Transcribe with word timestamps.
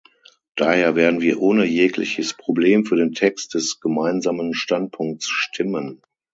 Daher 0.55 0.95
werden 0.95 1.21
wir 1.21 1.39
ohne 1.39 1.63
jegliches 1.63 2.33
Problem 2.33 2.87
für 2.87 2.95
den 2.95 3.11
Text 3.13 3.53
des 3.53 3.79
Gemeinsamen 3.81 4.55
Standpunkts 4.55 5.27
stimmen. 5.27 6.01